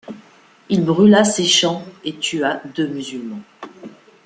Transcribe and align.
Il 0.69 0.83
brûla 0.83 1.23
ces 1.23 1.45
champs 1.45 1.85
et 2.03 2.15
tua 2.17 2.59
deux 2.75 2.87
musulmans. 2.87 3.43